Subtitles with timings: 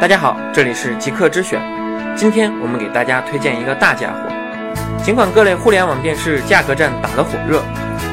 [0.00, 1.60] 大家好，这里是极客之选。
[2.14, 4.30] 今天我们给大家推荐一个大家伙。
[5.02, 7.64] 尽管各类互联网电视价格战打得火热，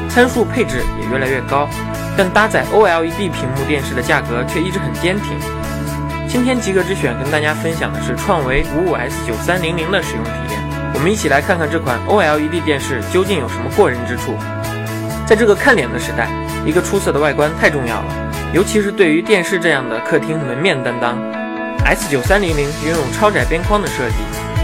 [0.08, 1.68] 参数配置也越来越高，
[2.16, 5.38] 但搭载 OLED 屏幕电视的价格却一直很坚挺。
[6.26, 10.60] 今天极客之选跟大家分享的是创维 55S9300 的使用体验。
[10.92, 14.34] 我们一起来看看这款 OLED 电视究竟有什么过人之处。
[15.24, 16.28] 在这个看脸的时代，
[16.66, 21.16] 一个出色的外观太重要了，尤其是对于电视这样的客厅门面担当。
[21.86, 24.16] S 九三零零拥有超窄边框的设计，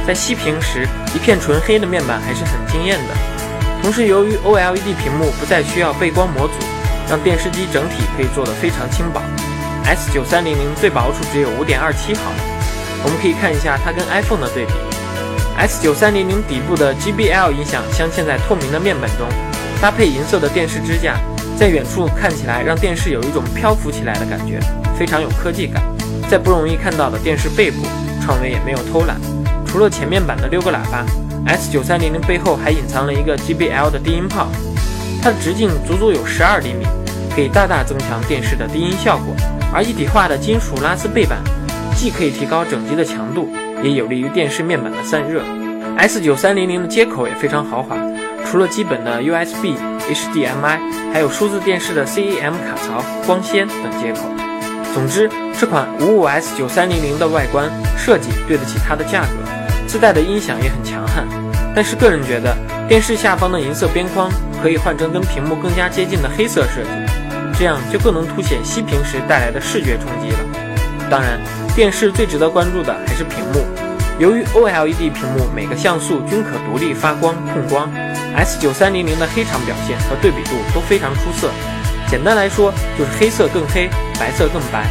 [0.05, 3.15] 在熄屏时一片纯黑的面板还是很惊艳的。
[3.81, 6.55] 同时，由于 OLED 屏幕不再需要背光模组，
[7.09, 9.23] 让电视机整体可以做得非常轻薄。
[9.85, 12.39] S 九三零零最薄处只有五点二七毫米。
[13.05, 14.73] 我们可以看一下它跟 iPhone 的对比。
[15.59, 19.29] S 九三零零底部的 GBL 音响镶嵌在透明的面板中，
[19.81, 21.15] 搭配银色的电视支架，
[21.57, 24.59] 在远处看起来让电视有一种漂浮起来的感觉，
[24.99, 25.81] 非常有科技感。
[26.31, 27.83] 在不容易看到的电视背部，
[28.23, 29.17] 创维也没有偷懒。
[29.67, 31.05] 除了前面板的六个喇叭
[31.47, 34.49] ，S9300 背后还隐藏了一个 JBL 的低音炮，
[35.23, 36.87] 它的直径足足有十二厘米，
[37.35, 39.35] 可以大大增强电视的低音效果。
[39.75, 41.39] 而一体化的金属拉丝背板，
[41.97, 43.49] 既可以提高整机的强度，
[43.83, 45.43] 也有利于电视面板的散热。
[45.99, 47.97] S9300 的接口也非常豪华，
[48.45, 49.75] 除了基本的 USB、
[50.09, 50.79] HDMI，
[51.13, 54.21] 还有数字电视的 CEM 卡槽、光纤等接口。
[54.93, 59.29] 总之，这款 55S9300 的外观设计对得起它的价格，
[59.87, 61.27] 自带的音响也很强悍。
[61.75, 62.55] 但是个人觉得，
[62.87, 64.31] 电视下方的银色边框
[64.63, 66.91] 可以换成跟屏幕更加接近的黑色设计，
[67.59, 70.39] 这样就更能凸显熄屏时带来的视觉冲击了。
[71.11, 71.41] 当然，
[71.75, 73.65] 电视最值得关注的还是屏幕。
[74.19, 77.91] 由于 OLED 屏幕每个像素均可独立发光控光
[78.37, 81.49] ，S9300 的黑场表现和对比度都非常出色。
[82.13, 83.89] 简单来说，就是黑色更黑，
[84.21, 84.85] 白色更白。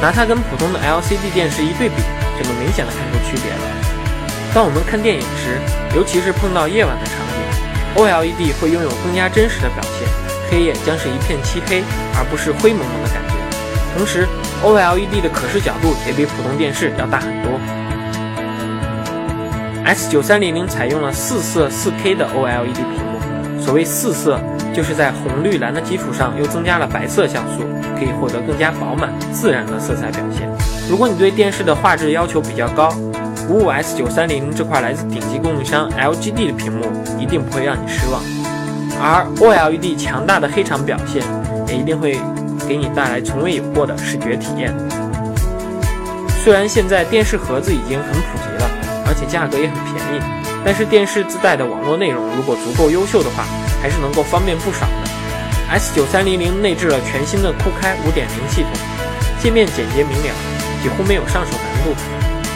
[0.00, 1.96] 拿它跟普通的 LCD 电视一对比，
[2.40, 3.60] 就能明显的看出区别了。
[4.54, 5.60] 当我们看电影时，
[5.94, 10.08] 尤其是碰到夜晚的场景，OLED 会拥有更加真实的表现，
[10.50, 11.84] 黑夜将是一片漆黑，
[12.16, 13.34] 而不是灰蒙蒙的感觉。
[13.94, 14.26] 同时
[14.64, 17.60] ，OLED 的可视角度也比普通电视要大很多。
[19.84, 24.40] S9300 采用了四色 4K 的 OLED 屏幕，所谓四色。
[24.74, 27.64] 就是在红绿蓝的基础上，又增加了白色像素，
[27.98, 30.48] 可以获得更加饱满自然的色彩表现。
[30.90, 32.92] 如果你对电视的画质要求比较高
[33.50, 36.84] ，55S930 这块来自顶级供应商 LGD 的屏幕
[37.18, 38.22] 一定不会让你失望。
[39.00, 41.22] 而 OLED 强大的黑场表现，
[41.68, 42.20] 也一定会
[42.68, 44.72] 给你带来从未有过的视觉体验。
[46.42, 48.70] 虽然现在电视盒子已经很普及了，
[49.06, 50.20] 而且价格也很便宜，
[50.64, 53.44] 但是电视自带的网络内容如果足够优秀的话，
[53.82, 55.10] 还是能够方便不少的。
[55.74, 58.70] S9300 内置了全新的酷开5.0系统，
[59.42, 60.34] 界面简洁明了，
[60.82, 61.94] 几乎没有上手难度。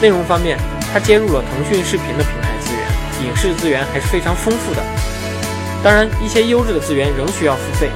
[0.01, 0.57] 内容方面，
[0.93, 4.81] 它接入了腾讯视频的平台资源，影视资源还是非常丰富的。
[5.83, 7.89] 当然，一些优质的资源仍需要付费。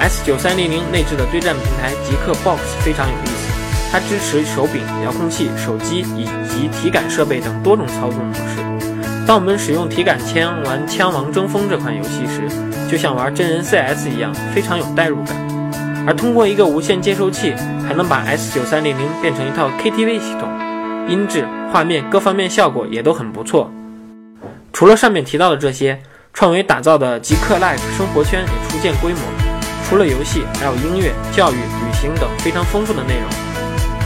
[0.00, 3.52] S9300 内置的对战平台极客 Box 非常有意思，
[3.90, 8.93] 它支持手柄、遥控器、手机以及体感设备等多种操作模式。
[9.26, 12.42] 当我们使用体感枪玩《枪王争锋》这款游戏时，
[12.90, 15.34] 就像玩真人 CS 一样，非常有代入感。
[16.06, 17.54] 而通过一个无线接收器，
[17.88, 20.50] 还能把 S9300 变成一套 KTV 系统，
[21.08, 23.72] 音质、画面各方面效果也都很不错。
[24.74, 25.98] 除了上面提到的这些，
[26.34, 29.20] 创维打造的极客 Live 生活圈也初见规模。
[29.88, 33.30] 除了游戏，还有音乐、教育、旅行等非常丰富的内容。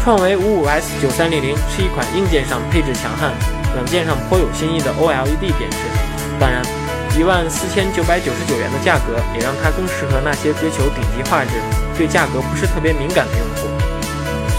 [0.04, 3.32] 创维 55S9300 是一款硬件上配置强悍。
[3.78, 5.78] 软件上颇有新意的 OLED 电视，
[6.40, 6.60] 当然，
[7.16, 11.50] 一万四千九百九十九元的价格也让它更适合那些追求顶级画质、
[11.96, 13.68] 对价格不是特别敏感的用户。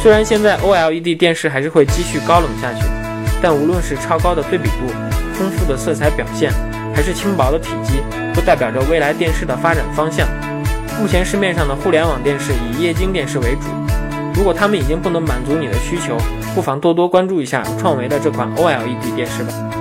[0.02, 2.86] 虽然现在 OLED 电视还是会继续高冷下去，
[3.42, 4.88] 但无论是超高的对比度、
[5.34, 6.54] 丰富的色彩表现，
[6.96, 8.00] 还是轻薄的体积，
[8.34, 10.26] 都代表着未来电视的发展方向。
[10.98, 13.68] 目前市面上的互联网电视以液晶电视为主，
[14.34, 16.18] 如果他们已经不能满足你的需求，
[16.56, 19.79] 不妨多多关注一下创维的这款 OLED 电视吧。